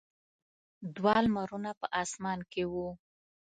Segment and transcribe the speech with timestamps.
[0.95, 2.89] دوه لمرونه په اسمان کې وو.